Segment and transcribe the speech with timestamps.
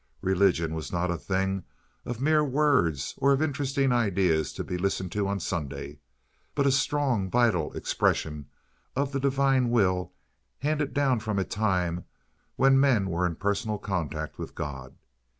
[0.23, 1.63] Religion was not a thing
[2.05, 5.99] of mere words or of interesting ideas to be listened to on Sunday,
[6.55, 8.47] but a strong, vital expression
[8.95, 10.11] of the Divine Will
[10.57, 12.05] handed down from a time
[12.55, 14.95] when men were in personal contact with God.